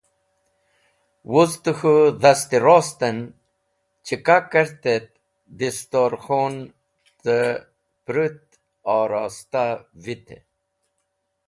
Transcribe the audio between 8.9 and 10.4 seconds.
oristah vit.